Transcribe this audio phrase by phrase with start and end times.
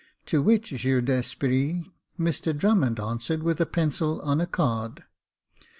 [0.25, 1.83] To which Jeu d'esprit
[2.19, 5.03] Mr Drummond answered with a pencil on a card—
[5.61, 5.67] J.